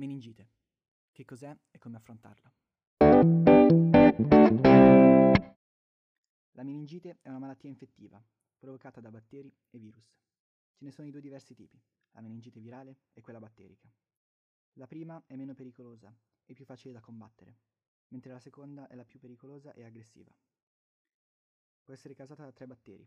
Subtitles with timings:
[0.00, 0.48] Meningite.
[1.12, 2.50] Che cos'è e come affrontarla?
[6.52, 8.18] La meningite è una malattia infettiva
[8.56, 10.10] provocata da batteri e virus.
[10.72, 11.78] Ce ne sono di due diversi tipi,
[12.12, 13.92] la meningite virale e quella batterica.
[14.78, 16.10] La prima è meno pericolosa
[16.46, 17.58] e più facile da combattere,
[18.08, 20.34] mentre la seconda è la più pericolosa e aggressiva.
[21.82, 23.06] Può essere causata da tre batteri,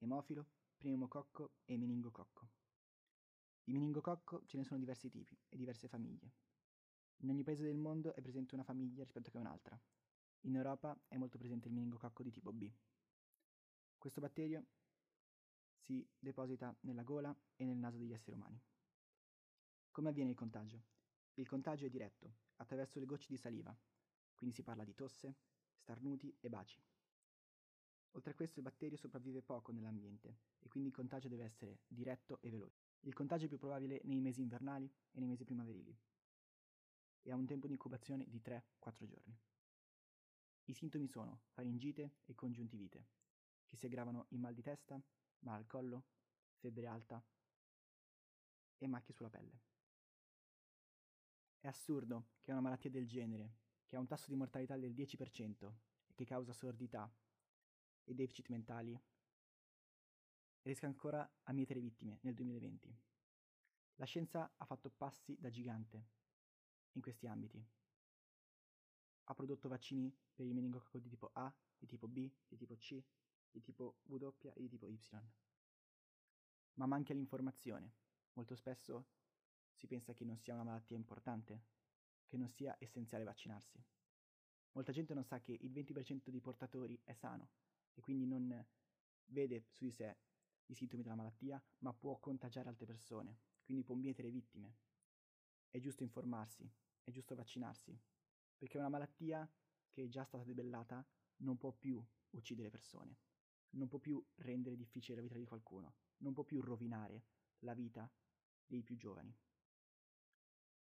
[0.00, 0.46] emofilo,
[0.76, 2.65] pneumococco e meningococco.
[3.68, 6.30] Di meningococco ce ne sono diversi tipi e diverse famiglie.
[7.22, 9.76] In ogni paese del mondo è presente una famiglia rispetto che un'altra.
[10.42, 12.70] In Europa è molto presente il meningococco di tipo B.
[13.98, 14.66] Questo batterio
[15.74, 18.62] si deposita nella gola e nel naso degli esseri umani.
[19.90, 20.84] Come avviene il contagio?
[21.34, 23.76] Il contagio è diretto, attraverso le gocce di saliva,
[24.36, 25.38] quindi si parla di tosse,
[25.74, 26.80] starnuti e baci.
[28.16, 32.40] Oltre a questo il batterio sopravvive poco nell'ambiente e quindi il contagio deve essere diretto
[32.40, 32.80] e veloce.
[33.00, 35.94] Il contagio è più probabile nei mesi invernali e nei mesi primaverili
[37.20, 39.38] e ha un tempo di incubazione di 3-4 giorni.
[40.64, 43.06] I sintomi sono faringite e congiuntivite,
[43.66, 44.98] che si aggravano in mal di testa,
[45.40, 46.04] mal al collo,
[46.54, 47.22] febbre alta
[48.78, 49.60] e macchie sulla pelle.
[51.58, 55.72] È assurdo che una malattia del genere, che ha un tasso di mortalità del 10%
[56.06, 57.12] e che causa sordità
[58.06, 58.98] e deficit mentali,
[60.62, 62.94] riesca ancora a mietere vittime nel 2020.
[63.96, 66.06] La scienza ha fatto passi da gigante
[66.92, 67.64] in questi ambiti.
[69.24, 73.02] Ha prodotto vaccini per il meningococco di tipo A, di tipo B, di tipo C,
[73.50, 74.98] di tipo W e di tipo Y.
[76.74, 77.94] Ma manca l'informazione.
[78.34, 79.08] Molto spesso
[79.72, 81.64] si pensa che non sia una malattia importante,
[82.26, 83.82] che non sia essenziale vaccinarsi.
[84.72, 87.50] Molta gente non sa che il 20% dei portatori è sano
[87.96, 88.64] e quindi non
[89.26, 90.16] vede su di sé
[90.66, 94.76] i sintomi della malattia, ma può contagiare altre persone, quindi può mietere vittime.
[95.70, 96.68] È giusto informarsi,
[97.02, 97.98] è giusto vaccinarsi,
[98.56, 99.48] perché una malattia
[99.88, 101.06] che è già stata debellata
[101.38, 103.18] non può più uccidere persone,
[103.70, 107.24] non può più rendere difficile la vita di qualcuno, non può più rovinare
[107.60, 108.10] la vita
[108.66, 109.34] dei più giovani.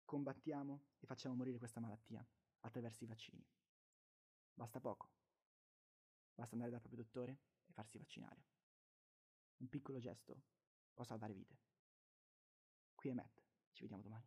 [0.03, 2.25] Combattiamo e facciamo morire questa malattia
[2.61, 3.45] attraverso i vaccini.
[4.53, 5.11] Basta poco.
[6.39, 8.45] Basta andare dal proprio dottore e farsi vaccinare.
[9.57, 10.41] Un piccolo gesto
[10.93, 11.59] può salvare vite.
[12.95, 14.25] Qui è Matt, ci vediamo domani.